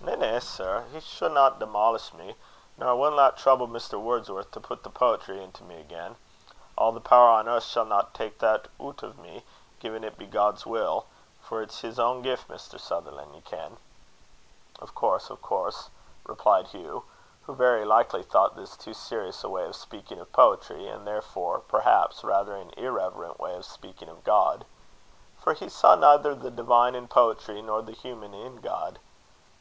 [0.00, 2.34] "Na, na, sir, he sanna demolish me:
[2.76, 4.00] nor I winna trouble Mr.
[4.00, 6.16] Wordsworth to put the poetry into me again.
[6.76, 9.44] A' the power on earth shanna tak' that oot o' me,
[9.78, 11.06] gin it be God's will;
[11.40, 12.80] for it's his ain gift, Mr.
[12.80, 13.76] Sutherland, ye ken."
[14.80, 15.88] "Of course, of course,"
[16.24, 17.04] replied Hugh,
[17.44, 21.60] who very likely thought this too serious a way of speaking of poetry, and therefore,
[21.60, 24.64] perhaps, rather an irreverent way of speaking of God;
[25.38, 28.98] for he saw neither the divine in poetry, nor the human in God.